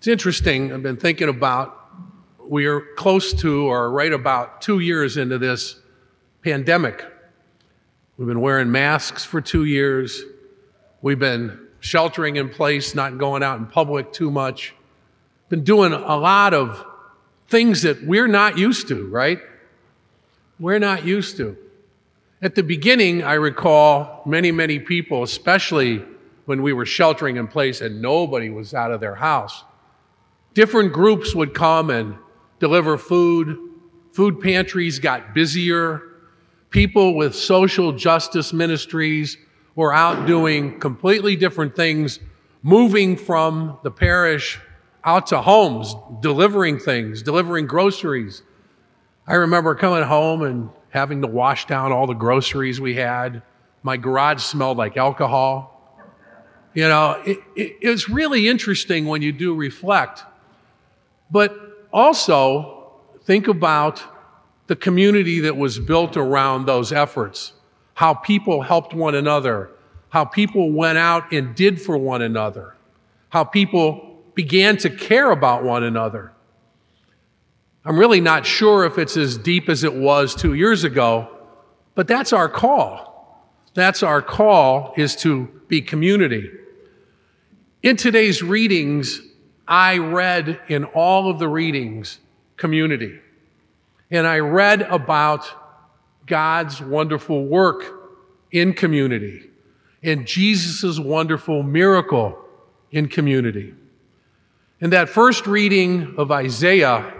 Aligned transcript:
It's 0.00 0.08
interesting, 0.08 0.72
I've 0.72 0.82
been 0.82 0.96
thinking 0.96 1.28
about, 1.28 1.78
we 2.38 2.64
are 2.64 2.80
close 2.96 3.34
to 3.34 3.66
or 3.66 3.90
right 3.90 4.14
about 4.14 4.62
two 4.62 4.78
years 4.78 5.18
into 5.18 5.36
this 5.36 5.78
pandemic. 6.40 7.04
We've 8.16 8.26
been 8.26 8.40
wearing 8.40 8.72
masks 8.72 9.26
for 9.26 9.42
two 9.42 9.66
years. 9.66 10.22
We've 11.02 11.18
been 11.18 11.66
sheltering 11.80 12.36
in 12.36 12.48
place, 12.48 12.94
not 12.94 13.18
going 13.18 13.42
out 13.42 13.58
in 13.58 13.66
public 13.66 14.10
too 14.10 14.30
much. 14.30 14.74
Been 15.50 15.64
doing 15.64 15.92
a 15.92 16.16
lot 16.16 16.54
of 16.54 16.82
things 17.48 17.82
that 17.82 18.02
we're 18.02 18.26
not 18.26 18.56
used 18.56 18.88
to, 18.88 19.06
right? 19.08 19.40
We're 20.58 20.78
not 20.78 21.04
used 21.04 21.36
to. 21.36 21.58
At 22.40 22.54
the 22.54 22.62
beginning, 22.62 23.22
I 23.22 23.34
recall 23.34 24.22
many, 24.24 24.50
many 24.50 24.78
people, 24.78 25.24
especially 25.24 26.02
when 26.46 26.62
we 26.62 26.72
were 26.72 26.86
sheltering 26.86 27.36
in 27.36 27.46
place 27.46 27.82
and 27.82 28.00
nobody 28.00 28.48
was 28.48 28.72
out 28.72 28.92
of 28.92 29.00
their 29.00 29.14
house, 29.14 29.64
different 30.54 30.92
groups 30.92 31.34
would 31.34 31.54
come 31.54 31.90
and 31.90 32.16
deliver 32.58 32.98
food. 32.98 33.56
Food 34.12 34.40
pantries 34.40 34.98
got 34.98 35.34
busier. 35.34 36.02
People 36.70 37.14
with 37.14 37.34
social 37.34 37.92
justice 37.92 38.52
ministries 38.52 39.36
were 39.74 39.92
out 39.92 40.26
doing 40.26 40.78
completely 40.78 41.36
different 41.36 41.74
things, 41.74 42.18
moving 42.62 43.16
from 43.16 43.78
the 43.82 43.90
parish 43.90 44.60
out 45.04 45.28
to 45.28 45.40
homes, 45.40 45.94
delivering 46.20 46.78
things, 46.78 47.22
delivering 47.22 47.66
groceries. 47.66 48.42
I 49.26 49.34
remember 49.34 49.74
coming 49.74 50.02
home 50.02 50.42
and 50.42 50.70
having 50.90 51.22
to 51.22 51.28
wash 51.28 51.66
down 51.66 51.92
all 51.92 52.06
the 52.06 52.14
groceries 52.14 52.80
we 52.80 52.94
had. 52.94 53.42
My 53.82 53.96
garage 53.96 54.42
smelled 54.42 54.76
like 54.76 54.96
alcohol. 54.96 55.76
You 56.74 56.88
know, 56.88 57.22
it, 57.24 57.38
it, 57.56 57.76
it's 57.80 58.08
really 58.08 58.48
interesting 58.48 59.06
when 59.06 59.22
you 59.22 59.32
do 59.32 59.54
reflect. 59.54 60.24
But 61.30 61.88
also, 61.92 62.92
think 63.24 63.48
about 63.48 64.02
the 64.66 64.76
community 64.76 65.40
that 65.40 65.56
was 65.56 65.78
built 65.78 66.16
around 66.16 66.66
those 66.66 66.92
efforts, 66.92 67.52
how 67.94 68.14
people 68.14 68.62
helped 68.62 68.94
one 68.94 69.14
another, 69.14 69.70
how 70.10 70.24
people 70.24 70.70
went 70.70 70.98
out 70.98 71.32
and 71.32 71.54
did 71.54 71.80
for 71.80 71.96
one 71.96 72.22
another, 72.22 72.76
how 73.30 73.44
people 73.44 74.22
began 74.34 74.76
to 74.78 74.90
care 74.90 75.30
about 75.30 75.64
one 75.64 75.82
another. 75.82 76.32
I'm 77.84 77.98
really 77.98 78.20
not 78.20 78.44
sure 78.44 78.84
if 78.84 78.98
it's 78.98 79.16
as 79.16 79.38
deep 79.38 79.68
as 79.68 79.84
it 79.84 79.94
was 79.94 80.34
two 80.34 80.54
years 80.54 80.84
ago, 80.84 81.28
but 81.94 82.06
that's 82.06 82.32
our 82.32 82.48
call. 82.48 83.10
That's 83.74 84.02
our 84.02 84.20
call 84.20 84.94
is 84.96 85.16
to 85.16 85.48
be 85.68 85.80
community. 85.80 86.50
In 87.82 87.96
today's 87.96 88.42
readings, 88.42 89.22
I 89.70 89.98
read 89.98 90.60
in 90.66 90.84
all 90.84 91.30
of 91.30 91.38
the 91.38 91.48
readings 91.48 92.18
community. 92.56 93.20
And 94.10 94.26
I 94.26 94.40
read 94.40 94.82
about 94.82 95.48
God's 96.26 96.80
wonderful 96.80 97.46
work 97.46 97.84
in 98.50 98.74
community 98.74 99.48
and 100.02 100.26
Jesus' 100.26 100.98
wonderful 100.98 101.62
miracle 101.62 102.36
in 102.90 103.06
community. 103.06 103.72
In 104.80 104.90
that 104.90 105.08
first 105.08 105.46
reading 105.46 106.14
of 106.18 106.32
Isaiah, 106.32 107.14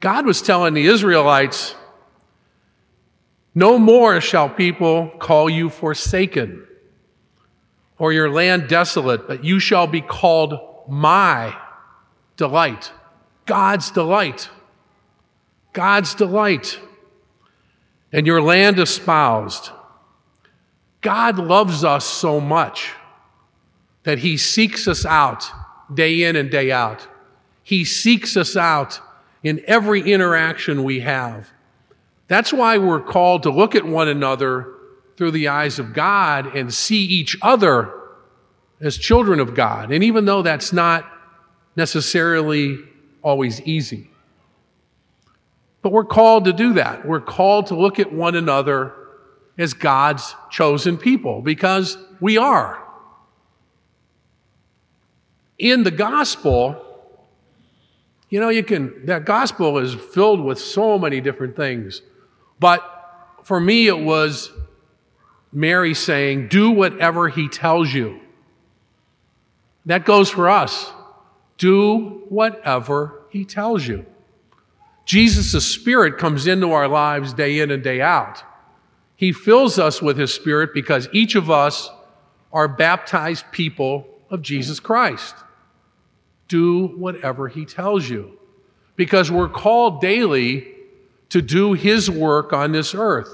God 0.00 0.24
was 0.24 0.40
telling 0.40 0.72
the 0.72 0.86
Israelites, 0.86 1.74
No 3.54 3.78
more 3.78 4.22
shall 4.22 4.48
people 4.48 5.10
call 5.18 5.50
you 5.50 5.68
forsaken 5.68 6.66
or 7.98 8.14
your 8.14 8.30
land 8.30 8.68
desolate, 8.68 9.28
but 9.28 9.44
you 9.44 9.58
shall 9.58 9.86
be 9.86 10.00
called 10.00 10.69
my 10.90 11.56
delight. 12.36 12.92
God's 13.46 13.90
delight. 13.90 14.48
God's 15.72 16.14
delight. 16.14 16.78
And 18.12 18.26
your 18.26 18.42
land 18.42 18.78
espoused. 18.78 19.70
God 21.00 21.38
loves 21.38 21.84
us 21.84 22.04
so 22.04 22.40
much 22.40 22.92
that 24.02 24.18
he 24.18 24.36
seeks 24.36 24.88
us 24.88 25.06
out 25.06 25.50
day 25.92 26.24
in 26.24 26.36
and 26.36 26.50
day 26.50 26.72
out. 26.72 27.06
He 27.62 27.84
seeks 27.84 28.36
us 28.36 28.56
out 28.56 29.00
in 29.42 29.62
every 29.66 30.12
interaction 30.12 30.84
we 30.84 31.00
have. 31.00 31.50
That's 32.28 32.52
why 32.52 32.78
we're 32.78 33.00
called 33.00 33.44
to 33.44 33.50
look 33.50 33.74
at 33.74 33.84
one 33.84 34.08
another 34.08 34.74
through 35.16 35.32
the 35.32 35.48
eyes 35.48 35.78
of 35.78 35.92
God 35.92 36.54
and 36.56 36.72
see 36.72 37.04
each 37.04 37.36
other 37.42 37.92
as 38.80 38.96
children 38.96 39.40
of 39.40 39.54
God. 39.54 39.92
And 39.92 40.02
even 40.04 40.24
though 40.24 40.42
that's 40.42 40.72
not 40.72 41.10
necessarily 41.76 42.78
always 43.22 43.60
easy, 43.62 44.10
but 45.82 45.92
we're 45.92 46.04
called 46.04 46.44
to 46.44 46.52
do 46.52 46.74
that. 46.74 47.06
We're 47.06 47.20
called 47.20 47.68
to 47.68 47.74
look 47.74 47.98
at 47.98 48.12
one 48.12 48.34
another 48.34 48.94
as 49.58 49.74
God's 49.74 50.34
chosen 50.50 50.98
people 50.98 51.40
because 51.40 51.96
we 52.20 52.36
are. 52.38 52.82
In 55.58 55.82
the 55.82 55.90
gospel, 55.90 56.82
you 58.30 58.40
know, 58.40 58.48
you 58.48 58.62
can, 58.62 59.06
that 59.06 59.24
gospel 59.24 59.78
is 59.78 59.94
filled 59.94 60.40
with 60.40 60.58
so 60.58 60.98
many 60.98 61.20
different 61.20 61.56
things. 61.56 62.02
But 62.58 62.82
for 63.42 63.58
me, 63.58 63.86
it 63.86 63.98
was 63.98 64.50
Mary 65.52 65.94
saying, 65.94 66.48
Do 66.48 66.70
whatever 66.70 67.28
he 67.28 67.48
tells 67.48 67.92
you. 67.92 68.20
That 69.86 70.04
goes 70.04 70.30
for 70.30 70.48
us. 70.48 70.92
Do 71.58 72.22
whatever 72.28 73.22
he 73.30 73.44
tells 73.44 73.86
you. 73.86 74.06
Jesus' 75.04 75.66
Spirit 75.66 76.18
comes 76.18 76.46
into 76.46 76.72
our 76.72 76.88
lives 76.88 77.32
day 77.32 77.60
in 77.60 77.70
and 77.70 77.82
day 77.82 78.00
out. 78.00 78.42
He 79.16 79.32
fills 79.32 79.78
us 79.78 80.00
with 80.00 80.16
his 80.16 80.32
Spirit 80.32 80.70
because 80.72 81.08
each 81.12 81.34
of 81.34 81.50
us 81.50 81.90
are 82.52 82.68
baptized 82.68 83.44
people 83.52 84.06
of 84.30 84.42
Jesus 84.42 84.80
Christ 84.80 85.34
do 86.50 86.88
whatever 86.98 87.48
he 87.48 87.64
tells 87.64 88.10
you. 88.10 88.36
Because 88.96 89.30
we're 89.30 89.48
called 89.48 90.02
daily 90.02 90.66
to 91.30 91.40
do 91.40 91.72
his 91.72 92.10
work 92.10 92.52
on 92.52 92.72
this 92.72 92.94
earth. 92.94 93.30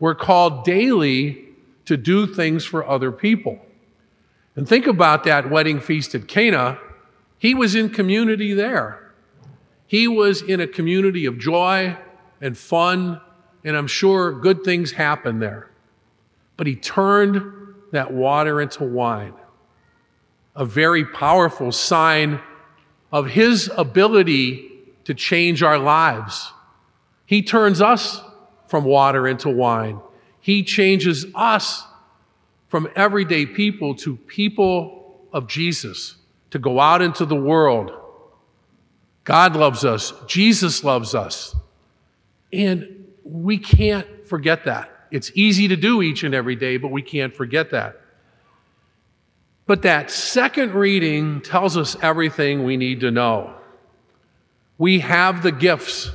We're 0.00 0.16
called 0.16 0.64
daily 0.64 1.46
to 1.86 1.96
do 1.96 2.26
things 2.26 2.64
for 2.64 2.86
other 2.86 3.12
people. 3.12 3.60
And 4.56 4.68
think 4.68 4.86
about 4.86 5.24
that 5.24 5.50
wedding 5.50 5.80
feast 5.80 6.14
at 6.14 6.28
Cana. 6.28 6.78
He 7.38 7.54
was 7.54 7.74
in 7.74 7.90
community 7.90 8.52
there. 8.52 9.12
He 9.86 10.06
was 10.06 10.42
in 10.42 10.60
a 10.60 10.66
community 10.66 11.26
of 11.26 11.38
joy 11.38 11.96
and 12.40 12.56
fun, 12.56 13.20
and 13.64 13.76
I'm 13.76 13.86
sure 13.86 14.32
good 14.32 14.64
things 14.64 14.92
happened 14.92 15.42
there. 15.42 15.70
But 16.56 16.66
he 16.66 16.76
turned 16.76 17.74
that 17.92 18.12
water 18.12 18.60
into 18.60 18.84
wine 18.84 19.34
a 20.56 20.64
very 20.64 21.04
powerful 21.04 21.72
sign 21.72 22.40
of 23.12 23.26
his 23.26 23.70
ability 23.76 24.70
to 25.04 25.14
change 25.14 25.62
our 25.62 25.78
lives. 25.78 26.52
He 27.24 27.42
turns 27.42 27.80
us 27.80 28.20
from 28.66 28.84
water 28.84 29.26
into 29.26 29.48
wine. 29.48 30.00
He 30.40 30.62
changes 30.62 31.26
us 31.34 31.84
from 32.70 32.88
everyday 32.96 33.44
people 33.44 33.94
to 33.96 34.16
people 34.16 35.20
of 35.32 35.48
Jesus 35.48 36.14
to 36.50 36.58
go 36.58 36.80
out 36.80 37.02
into 37.02 37.26
the 37.26 37.36
world. 37.36 37.90
God 39.24 39.54
loves 39.54 39.84
us, 39.84 40.14
Jesus 40.26 40.82
loves 40.82 41.14
us. 41.14 41.54
And 42.52 43.06
we 43.24 43.58
can't 43.58 44.26
forget 44.26 44.64
that. 44.64 44.90
It's 45.10 45.32
easy 45.34 45.68
to 45.68 45.76
do 45.76 46.00
each 46.00 46.22
and 46.22 46.34
every 46.34 46.56
day, 46.56 46.76
but 46.76 46.90
we 46.90 47.02
can't 47.02 47.34
forget 47.34 47.70
that. 47.70 48.00
But 49.66 49.82
that 49.82 50.10
second 50.10 50.74
reading 50.74 51.40
tells 51.42 51.76
us 51.76 51.96
everything 52.02 52.64
we 52.64 52.76
need 52.76 53.00
to 53.00 53.10
know. 53.10 53.54
We 54.78 55.00
have 55.00 55.42
the 55.42 55.52
gifts 55.52 56.10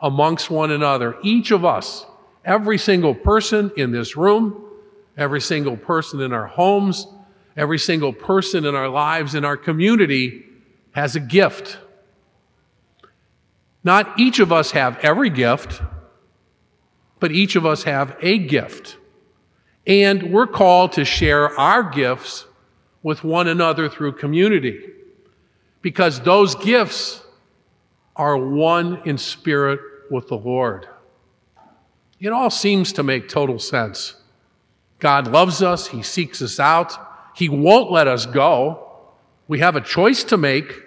amongst 0.00 0.50
one 0.50 0.70
another, 0.70 1.16
each 1.22 1.50
of 1.50 1.64
us, 1.64 2.06
every 2.44 2.78
single 2.78 3.14
person 3.14 3.72
in 3.76 3.90
this 3.90 4.16
room, 4.16 4.65
every 5.16 5.40
single 5.40 5.76
person 5.76 6.20
in 6.20 6.32
our 6.32 6.46
homes, 6.46 7.06
every 7.56 7.78
single 7.78 8.12
person 8.12 8.64
in 8.64 8.74
our 8.74 8.88
lives, 8.88 9.34
in 9.34 9.44
our 9.44 9.56
community 9.56 10.44
has 10.92 11.16
a 11.16 11.20
gift. 11.20 11.78
Not 13.82 14.18
each 14.18 14.40
of 14.40 14.52
us 14.52 14.72
have 14.72 14.98
every 14.98 15.30
gift, 15.30 15.80
but 17.20 17.32
each 17.32 17.56
of 17.56 17.64
us 17.64 17.84
have 17.84 18.16
a 18.20 18.38
gift. 18.38 18.96
And 19.86 20.32
we're 20.32 20.48
called 20.48 20.92
to 20.92 21.04
share 21.04 21.56
our 21.58 21.82
gifts 21.82 22.46
with 23.02 23.22
one 23.22 23.46
another 23.46 23.88
through 23.88 24.12
community 24.12 24.82
because 25.80 26.20
those 26.20 26.56
gifts 26.56 27.22
are 28.16 28.36
one 28.36 29.00
in 29.04 29.16
spirit 29.16 29.78
with 30.10 30.26
the 30.28 30.36
Lord. 30.36 30.88
It 32.18 32.32
all 32.32 32.50
seems 32.50 32.92
to 32.94 33.02
make 33.02 33.28
total 33.28 33.58
sense. 33.58 34.14
God 34.98 35.28
loves 35.28 35.62
us, 35.62 35.88
He 35.88 36.02
seeks 36.02 36.40
us 36.42 36.58
out, 36.58 36.92
He 37.34 37.48
won't 37.48 37.90
let 37.90 38.08
us 38.08 38.26
go. 38.26 38.86
We 39.48 39.60
have 39.60 39.76
a 39.76 39.80
choice 39.80 40.24
to 40.24 40.36
make 40.36 40.82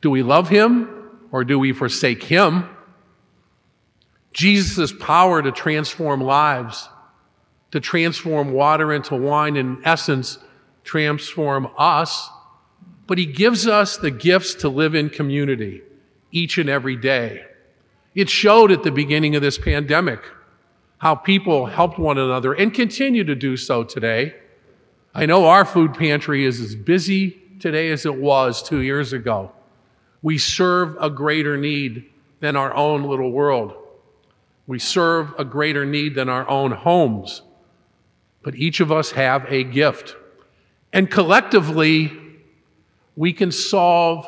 Do 0.00 0.10
we 0.10 0.22
love 0.22 0.48
him 0.48 0.88
or 1.32 1.44
do 1.44 1.58
we 1.58 1.72
forsake 1.72 2.22
him? 2.22 2.68
Jesus' 4.32 4.92
power 4.92 5.42
to 5.42 5.50
transform 5.50 6.20
lives, 6.20 6.88
to 7.72 7.80
transform 7.80 8.52
water 8.52 8.92
into 8.92 9.16
wine, 9.16 9.56
in 9.56 9.82
essence, 9.84 10.38
transform 10.84 11.68
us. 11.76 12.30
But 13.06 13.18
he 13.18 13.26
gives 13.26 13.66
us 13.66 13.96
the 13.96 14.10
gifts 14.10 14.54
to 14.56 14.68
live 14.68 14.94
in 14.94 15.10
community 15.10 15.82
each 16.30 16.58
and 16.58 16.68
every 16.68 16.96
day. 16.96 17.44
It 18.14 18.28
showed 18.28 18.70
at 18.70 18.82
the 18.84 18.90
beginning 18.90 19.34
of 19.34 19.42
this 19.42 19.58
pandemic 19.58 20.22
how 20.98 21.14
people 21.14 21.66
helped 21.66 21.98
one 21.98 22.18
another 22.18 22.52
and 22.52 22.74
continue 22.74 23.24
to 23.24 23.34
do 23.34 23.56
so 23.56 23.84
today. 23.84 24.34
I 25.14 25.26
know 25.26 25.46
our 25.46 25.64
food 25.64 25.94
pantry 25.94 26.44
is 26.44 26.60
as 26.60 26.74
busy 26.74 27.40
today 27.60 27.90
as 27.90 28.04
it 28.04 28.14
was 28.14 28.62
two 28.62 28.80
years 28.80 29.12
ago. 29.12 29.52
We 30.22 30.38
serve 30.38 30.96
a 31.00 31.08
greater 31.08 31.56
need 31.56 32.10
than 32.40 32.56
our 32.56 32.74
own 32.74 33.04
little 33.04 33.30
world. 33.30 33.74
We 34.66 34.78
serve 34.78 35.34
a 35.38 35.44
greater 35.44 35.86
need 35.86 36.14
than 36.14 36.28
our 36.28 36.48
own 36.48 36.72
homes. 36.72 37.42
But 38.42 38.54
each 38.54 38.80
of 38.80 38.92
us 38.92 39.12
have 39.12 39.46
a 39.48 39.64
gift. 39.64 40.16
And 40.92 41.10
collectively, 41.10 42.16
we 43.16 43.32
can 43.32 43.50
solve 43.50 44.26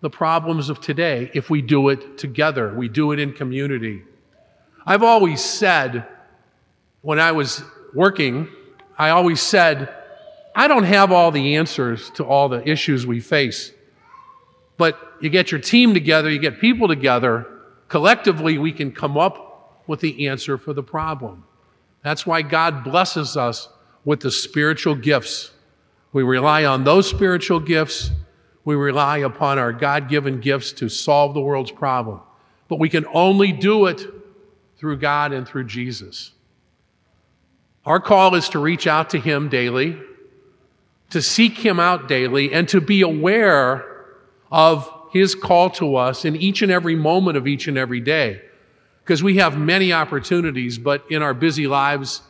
the 0.00 0.10
problems 0.10 0.68
of 0.68 0.80
today 0.80 1.30
if 1.32 1.48
we 1.48 1.62
do 1.62 1.88
it 1.88 2.18
together. 2.18 2.74
We 2.74 2.88
do 2.88 3.12
it 3.12 3.20
in 3.20 3.32
community. 3.32 4.02
I've 4.86 5.02
always 5.02 5.42
said, 5.42 6.06
when 7.02 7.18
I 7.18 7.32
was 7.32 7.62
working, 7.94 8.48
I 8.98 9.10
always 9.10 9.40
said, 9.40 9.92
I 10.54 10.68
don't 10.68 10.84
have 10.84 11.12
all 11.12 11.30
the 11.30 11.56
answers 11.56 12.10
to 12.10 12.24
all 12.24 12.48
the 12.48 12.68
issues 12.68 13.06
we 13.06 13.20
face. 13.20 13.72
But 14.76 14.98
you 15.20 15.30
get 15.30 15.50
your 15.50 15.60
team 15.60 15.94
together, 15.94 16.30
you 16.30 16.38
get 16.38 16.60
people 16.60 16.88
together, 16.88 17.46
collectively 17.88 18.58
we 18.58 18.72
can 18.72 18.92
come 18.92 19.16
up 19.16 19.84
with 19.86 20.00
the 20.00 20.28
answer 20.28 20.58
for 20.58 20.72
the 20.72 20.82
problem. 20.82 21.44
That's 22.02 22.26
why 22.26 22.42
God 22.42 22.84
blesses 22.84 23.36
us 23.36 23.68
with 24.04 24.20
the 24.20 24.30
spiritual 24.30 24.94
gifts. 24.94 25.52
We 26.12 26.22
rely 26.22 26.64
on 26.64 26.84
those 26.84 27.08
spiritual 27.08 27.60
gifts. 27.60 28.10
We 28.64 28.74
rely 28.74 29.18
upon 29.18 29.58
our 29.58 29.72
God 29.72 30.08
given 30.08 30.40
gifts 30.40 30.72
to 30.74 30.88
solve 30.88 31.34
the 31.34 31.40
world's 31.40 31.70
problem. 31.70 32.20
But 32.68 32.78
we 32.78 32.88
can 32.88 33.06
only 33.12 33.52
do 33.52 33.86
it 33.86 34.06
through 34.82 34.96
God 34.96 35.32
and 35.32 35.46
through 35.46 35.62
Jesus. 35.62 36.32
Our 37.86 38.00
call 38.00 38.34
is 38.34 38.48
to 38.48 38.58
reach 38.58 38.88
out 38.88 39.10
to 39.10 39.18
Him 39.20 39.48
daily, 39.48 39.96
to 41.10 41.22
seek 41.22 41.56
Him 41.56 41.78
out 41.78 42.08
daily, 42.08 42.52
and 42.52 42.68
to 42.70 42.80
be 42.80 43.02
aware 43.02 43.86
of 44.50 44.92
His 45.12 45.36
call 45.36 45.70
to 45.70 45.94
us 45.94 46.24
in 46.24 46.34
each 46.34 46.62
and 46.62 46.72
every 46.72 46.96
moment 46.96 47.36
of 47.36 47.46
each 47.46 47.68
and 47.68 47.78
every 47.78 48.00
day. 48.00 48.42
Because 49.04 49.22
we 49.22 49.36
have 49.36 49.56
many 49.56 49.92
opportunities, 49.92 50.78
but 50.78 51.04
in 51.08 51.22
our 51.22 51.32
busy 51.32 51.68
lives, 51.68 52.20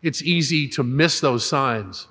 it's 0.00 0.22
easy 0.22 0.68
to 0.68 0.84
miss 0.84 1.18
those 1.18 1.44
signs. 1.44 2.06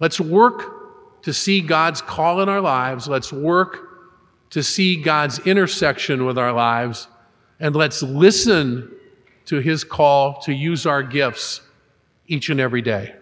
Let's 0.00 0.18
work 0.18 1.22
to 1.22 1.32
see 1.32 1.60
God's 1.60 2.02
call 2.02 2.42
in 2.42 2.48
our 2.48 2.60
lives. 2.60 3.06
Let's 3.06 3.32
work 3.32 4.50
to 4.50 4.64
see 4.64 5.00
God's 5.00 5.38
intersection 5.46 6.26
with 6.26 6.38
our 6.38 6.52
lives 6.52 7.06
and 7.62 7.76
let's 7.76 8.02
listen 8.02 8.92
to 9.46 9.60
his 9.60 9.84
call 9.84 10.40
to 10.42 10.52
use 10.52 10.84
our 10.84 11.02
gifts 11.02 11.60
each 12.26 12.50
and 12.50 12.60
every 12.60 12.82
day. 12.82 13.14